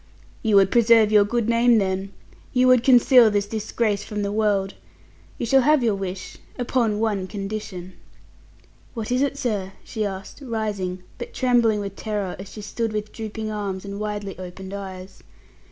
"You 0.41 0.55
would 0.55 0.71
preserve 0.71 1.11
your 1.11 1.23
good 1.25 1.47
name 1.47 1.77
then. 1.77 2.11
You 2.53 2.65
would 2.69 2.83
conceal 2.83 3.29
this 3.29 3.45
disgrace 3.45 4.03
from 4.03 4.23
the 4.23 4.31
world. 4.31 4.73
You 5.37 5.45
shall 5.45 5.61
have 5.61 5.83
your 5.83 5.93
wish 5.93 6.39
upon 6.57 6.97
one 6.99 7.27
condition." 7.27 7.93
"What 8.95 9.11
is 9.11 9.21
it, 9.21 9.37
sir?" 9.37 9.73
she 9.83 10.03
asked, 10.03 10.41
rising, 10.43 11.03
but 11.19 11.35
trembling 11.35 11.81
with 11.81 11.95
terror, 11.97 12.35
as 12.39 12.51
she 12.51 12.63
stood 12.63 12.93
with 12.93 13.11
drooping 13.11 13.51
arms 13.51 13.85
and 13.85 13.99
widely 13.99 14.35
opened 14.39 14.73
eyes. 14.73 15.21